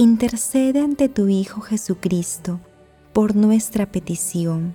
[0.00, 2.58] intercede ante tu Hijo Jesucristo
[3.12, 4.74] por nuestra petición.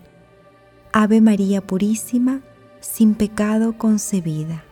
[0.94, 2.42] Ave María Purísima,
[2.80, 4.64] sin pecado concebida.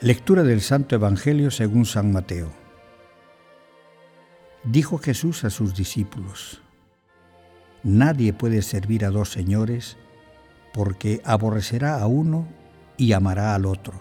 [0.00, 2.50] Lectura del Santo Evangelio según San Mateo.
[4.64, 6.60] Dijo Jesús a sus discípulos,
[7.82, 9.96] Nadie puede servir a dos señores
[10.74, 12.46] porque aborrecerá a uno
[12.96, 13.94] y amará al otro.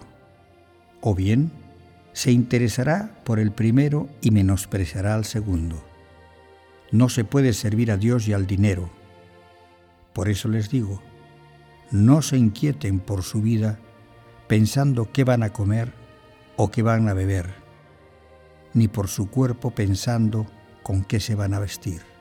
[1.01, 1.51] O bien,
[2.13, 5.83] se interesará por el primero y menospreciará al segundo.
[6.91, 8.89] No se puede servir a Dios y al dinero.
[10.13, 11.01] Por eso les digo,
[11.91, 13.77] no se inquieten por su vida
[14.47, 15.93] pensando qué van a comer
[16.55, 17.53] o qué van a beber,
[18.73, 20.47] ni por su cuerpo pensando
[20.81, 22.16] con qué se van a vestir.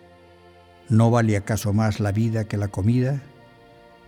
[0.88, 3.20] ¿No vale acaso más la vida que la comida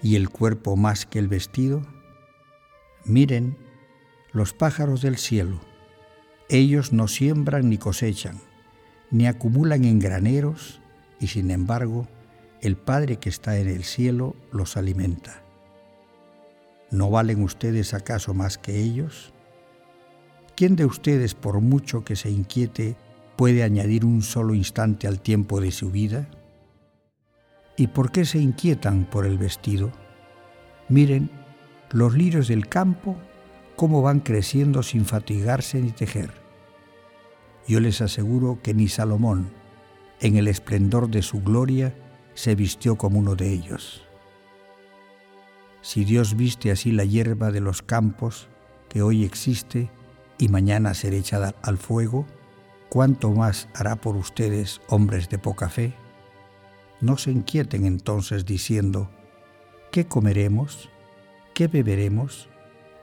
[0.00, 1.82] y el cuerpo más que el vestido?
[3.04, 3.56] Miren
[4.32, 5.58] los pájaros del cielo.
[6.48, 8.38] Ellos no siembran ni cosechan,
[9.10, 10.80] ni acumulan en graneros,
[11.18, 12.06] y sin embargo
[12.60, 15.42] el Padre que está en el cielo los alimenta.
[16.92, 19.32] ¿No valen ustedes acaso más que ellos?
[20.54, 22.96] ¿Quién de ustedes, por mucho que se inquiete,
[23.36, 26.28] puede añadir un solo instante al tiempo de su vida?
[27.78, 29.92] ¿Y por qué se inquietan por el vestido?
[30.88, 31.30] Miren
[31.92, 33.16] los lirios del campo
[33.76, 36.32] cómo van creciendo sin fatigarse ni tejer.
[37.68, 39.50] Yo les aseguro que ni Salomón,
[40.20, 41.94] en el esplendor de su gloria,
[42.34, 44.02] se vistió como uno de ellos.
[45.80, 48.48] Si Dios viste así la hierba de los campos,
[48.88, 49.88] que hoy existe
[50.36, 52.26] y mañana será echada al fuego,
[52.88, 55.94] ¿cuánto más hará por ustedes, hombres de poca fe?
[57.00, 59.08] No se inquieten entonces diciendo,
[59.92, 60.90] ¿qué comeremos?
[61.54, 62.48] ¿Qué beberemos?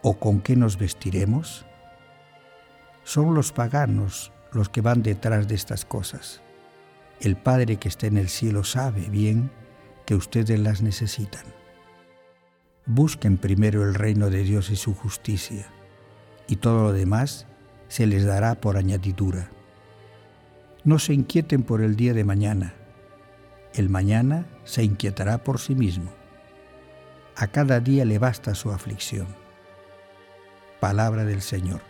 [0.02, 1.66] ¿O con qué nos vestiremos?
[3.04, 6.42] Son los paganos los que van detrás de estas cosas.
[7.22, 9.50] El Padre que está en el cielo sabe bien
[10.06, 11.46] que ustedes las necesitan.
[12.86, 15.68] Busquen primero el reino de Dios y su justicia,
[16.48, 17.48] y todo lo demás
[17.88, 19.50] se les dará por añadidura.
[20.84, 22.76] No se inquieten por el día de mañana,
[23.76, 26.12] el mañana se inquietará por sí mismo.
[27.36, 29.28] A cada día le basta su aflicción.
[30.80, 31.82] Palabra del Señor.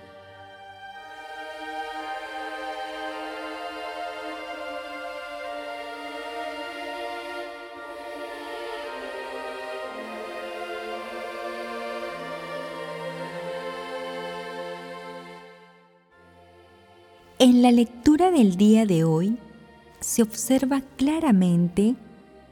[17.38, 19.38] En la lectura del día de hoy
[20.00, 21.96] se observa claramente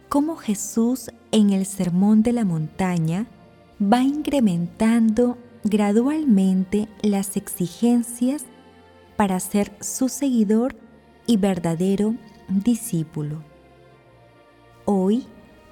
[0.09, 3.25] cómo Jesús en el Sermón de la Montaña
[3.81, 8.45] va incrementando gradualmente las exigencias
[9.15, 10.75] para ser su seguidor
[11.25, 12.15] y verdadero
[12.47, 13.43] discípulo.
[14.85, 15.25] Hoy,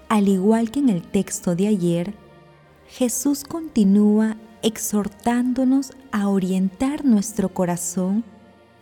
[0.09, 2.13] al igual que en el texto de ayer,
[2.87, 8.23] Jesús continúa exhortándonos a orientar nuestro corazón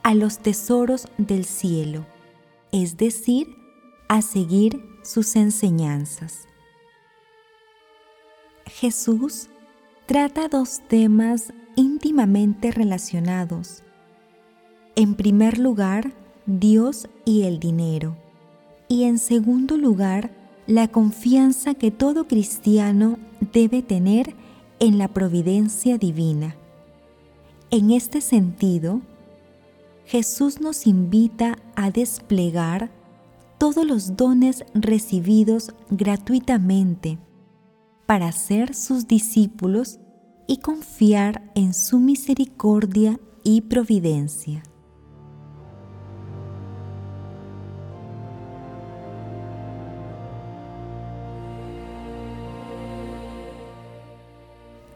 [0.03, 2.05] a los tesoros del cielo
[2.71, 3.55] es decir,
[4.07, 6.47] a seguir sus enseñanzas.
[8.65, 9.49] Jesús
[10.05, 13.83] trata dos temas íntimamente relacionados.
[14.95, 16.13] En primer lugar,
[16.45, 18.17] Dios y el dinero.
[18.87, 20.31] Y en segundo lugar,
[20.65, 23.17] la confianza que todo cristiano
[23.53, 24.35] debe tener
[24.79, 26.55] en la providencia divina.
[27.71, 29.01] En este sentido,
[30.09, 32.89] Jesús nos invita a desplegar
[33.59, 37.19] todos los dones recibidos gratuitamente
[38.07, 39.99] para ser sus discípulos
[40.47, 44.63] y confiar en su misericordia y providencia.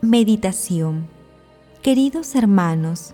[0.02, 1.08] Meditación
[1.84, 3.14] Queridos hermanos,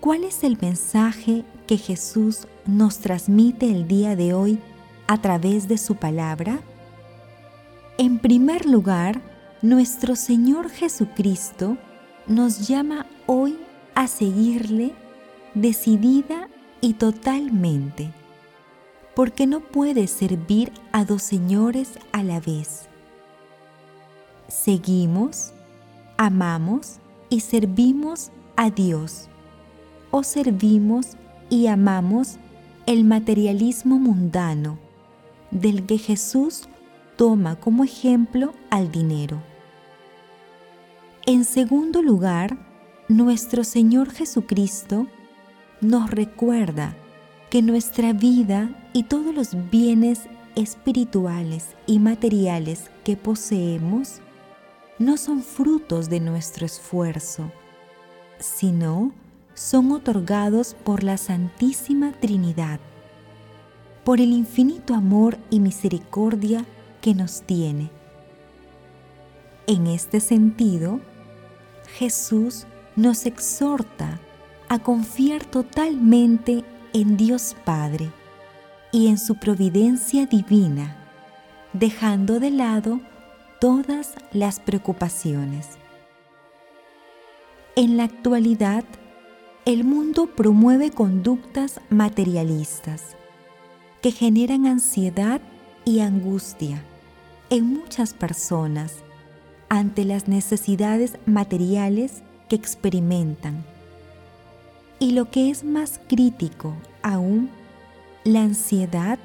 [0.00, 4.60] ¿Cuál es el mensaje que Jesús nos transmite el día de hoy
[5.08, 6.60] a través de su palabra?
[7.98, 9.20] En primer lugar,
[9.60, 11.78] nuestro Señor Jesucristo
[12.28, 13.58] nos llama hoy
[13.96, 14.94] a seguirle
[15.54, 16.48] decidida
[16.80, 18.12] y totalmente,
[19.16, 22.88] porque no puede servir a dos señores a la vez.
[24.46, 25.52] Seguimos,
[26.16, 26.98] amamos
[27.30, 29.28] y servimos a Dios,
[30.10, 31.16] o servimos
[31.50, 32.36] y amamos
[32.86, 34.78] el materialismo mundano,
[35.50, 36.68] del que Jesús
[37.16, 39.42] toma como ejemplo al dinero.
[41.26, 42.56] En segundo lugar,
[43.08, 45.06] nuestro Señor Jesucristo
[45.80, 46.96] nos recuerda
[47.50, 50.22] que nuestra vida y todos los bienes
[50.54, 54.20] espirituales y materiales que poseemos
[54.98, 57.52] no son frutos de nuestro esfuerzo,
[58.38, 59.12] sino
[59.58, 62.78] son otorgados por la Santísima Trinidad,
[64.04, 66.64] por el infinito amor y misericordia
[67.00, 67.90] que nos tiene.
[69.66, 71.00] En este sentido,
[71.98, 74.20] Jesús nos exhorta
[74.68, 78.12] a confiar totalmente en Dios Padre
[78.92, 80.96] y en su providencia divina,
[81.72, 83.00] dejando de lado
[83.60, 85.66] todas las preocupaciones.
[87.74, 88.84] En la actualidad,
[89.68, 93.02] el mundo promueve conductas materialistas
[94.00, 95.42] que generan ansiedad
[95.84, 96.82] y angustia
[97.50, 98.94] en muchas personas
[99.68, 103.62] ante las necesidades materiales que experimentan.
[105.00, 107.50] Y lo que es más crítico aún,
[108.24, 109.18] la ansiedad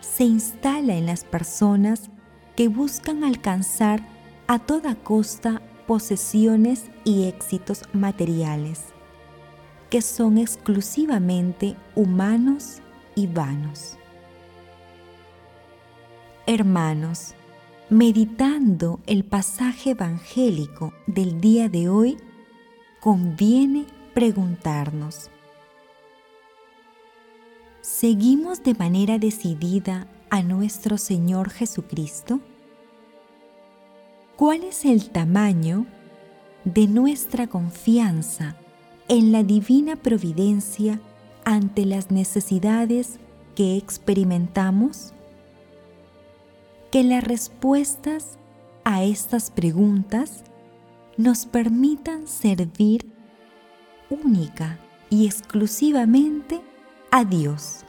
[0.00, 2.08] se instala en las personas
[2.56, 4.00] que buscan alcanzar
[4.46, 8.94] a toda costa posesiones y éxitos materiales,
[9.90, 12.80] que son exclusivamente humanos
[13.16, 13.96] y vanos.
[16.46, 17.34] Hermanos,
[17.90, 22.16] meditando el pasaje evangélico del día de hoy,
[23.00, 25.28] conviene preguntarnos,
[27.80, 32.40] ¿seguimos de manera decidida a nuestro Señor Jesucristo?
[34.36, 35.86] ¿Cuál es el tamaño
[36.64, 38.56] de nuestra confianza
[39.10, 41.00] en la divina providencia
[41.44, 43.18] ante las necesidades
[43.56, 45.14] que experimentamos?
[46.92, 48.38] Que las respuestas
[48.84, 50.44] a estas preguntas
[51.16, 53.10] nos permitan servir
[54.10, 54.78] única
[55.10, 56.60] y exclusivamente
[57.10, 57.80] a Dios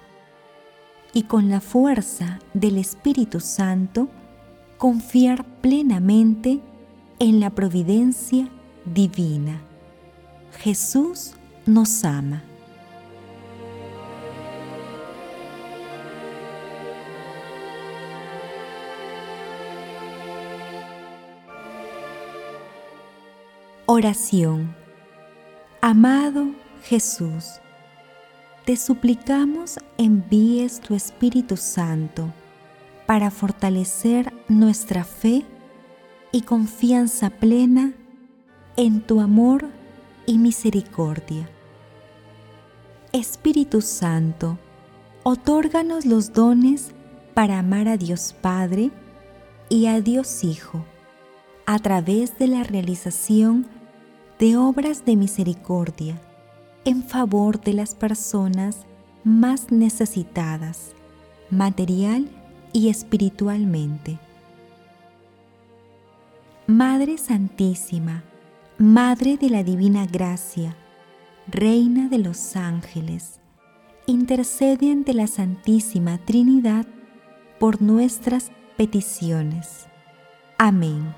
[1.14, 4.08] y con la fuerza del Espíritu Santo
[4.80, 6.62] confiar plenamente
[7.20, 8.50] en la providencia
[8.86, 9.62] divina.
[10.60, 11.34] Jesús
[11.66, 12.44] nos ama.
[23.86, 24.74] Oración.
[25.82, 26.52] Amado
[26.84, 27.60] Jesús,
[28.66, 32.32] te suplicamos envíes tu Espíritu Santo
[33.06, 35.44] para fortalecer nuestra fe
[36.32, 37.94] y confianza plena
[38.78, 39.68] en tu amor
[40.26, 41.50] y misericordia.
[43.12, 44.58] Espíritu Santo,
[45.24, 46.92] otórganos los dones
[47.34, 48.92] para amar a Dios Padre
[49.70, 50.86] y a Dios Hijo
[51.66, 53.68] a través de la realización
[54.40, 56.20] de obras de misericordia
[56.86, 58.80] en favor de las personas
[59.24, 60.94] más necesitadas,
[61.50, 62.28] material
[62.74, 64.20] y espiritualmente.
[66.68, 68.24] Madre Santísima,
[68.82, 70.76] Madre de la Divina Gracia,
[71.46, 73.40] Reina de los Ángeles,
[74.08, 76.88] intercede ante la Santísima Trinidad
[77.60, 79.86] por nuestras peticiones.
[80.58, 81.14] Amén.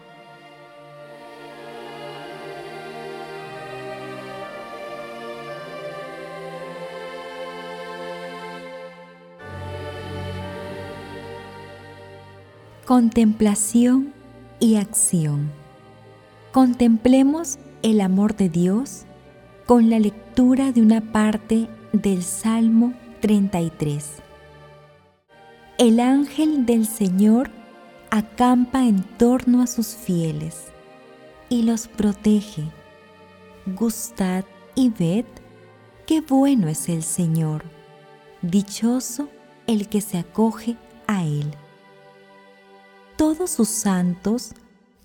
[12.85, 14.13] Contemplación
[14.59, 15.62] y acción.
[16.53, 19.03] Contemplemos el amor de Dios
[19.65, 24.21] con la lectura de una parte del Salmo 33.
[25.77, 27.49] El ángel del Señor
[28.11, 30.67] acampa en torno a sus fieles
[31.49, 32.63] y los protege.
[33.65, 34.45] Gustad
[34.75, 35.25] y ved
[36.05, 37.63] qué bueno es el Señor,
[38.41, 39.27] dichoso
[39.67, 41.53] el que se acoge a Él
[43.23, 44.51] todos sus santos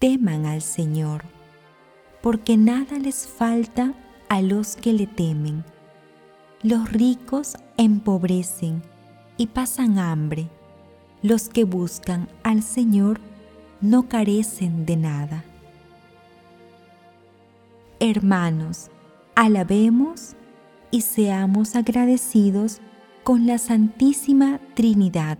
[0.00, 1.22] teman al Señor,
[2.20, 3.94] porque nada les falta
[4.28, 5.64] a los que le temen.
[6.62, 8.82] Los ricos empobrecen
[9.36, 10.48] y pasan hambre,
[11.22, 13.20] los que buscan al Señor
[13.80, 15.44] no carecen de nada.
[18.00, 18.90] Hermanos,
[19.34, 20.34] alabemos
[20.90, 22.80] y seamos agradecidos
[23.24, 25.38] con la Santísima Trinidad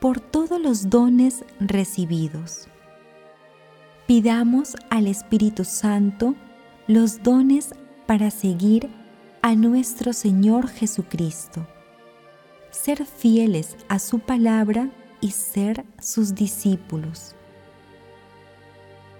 [0.00, 2.68] por todos los dones recibidos.
[4.06, 6.36] Pidamos al Espíritu Santo
[6.86, 7.74] los dones
[8.06, 8.88] para seguir
[9.42, 11.66] a nuestro Señor Jesucristo,
[12.70, 17.34] ser fieles a su palabra y ser sus discípulos.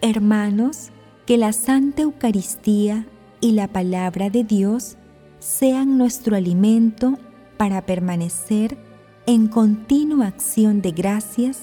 [0.03, 0.91] Hermanos,
[1.27, 3.07] que la Santa Eucaristía
[3.41, 4.97] y la palabra de Dios
[5.41, 7.19] sean nuestro alimento
[7.57, 8.79] para permanecer
[9.27, 11.63] en continua acción de gracias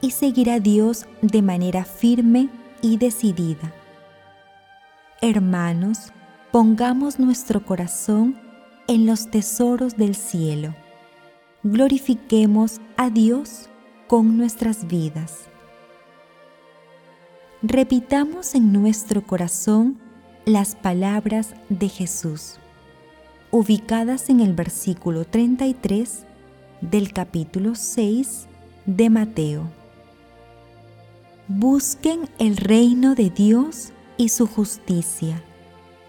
[0.00, 2.48] y seguir a Dios de manera firme
[2.82, 3.72] y decidida.
[5.20, 6.12] Hermanos,
[6.50, 8.40] pongamos nuestro corazón
[8.88, 10.74] en los tesoros del cielo.
[11.62, 13.68] Glorifiquemos a Dios
[14.06, 15.44] con nuestras vidas.
[17.62, 19.98] Repitamos en nuestro corazón
[20.46, 22.58] las palabras de Jesús,
[23.50, 26.24] ubicadas en el versículo 33
[26.80, 28.48] del capítulo 6
[28.86, 29.79] de Mateo.
[31.52, 35.42] Busquen el reino de Dios y su justicia.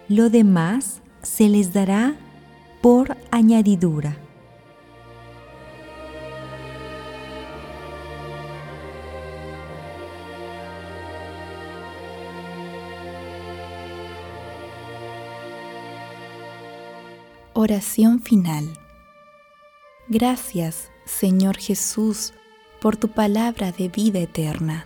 [0.07, 2.15] Lo demás se les dará
[2.79, 4.15] por añadidura.
[17.53, 18.71] Oración final.
[20.07, 22.31] Gracias, Señor Jesús,
[22.79, 24.85] por tu palabra de vida eterna.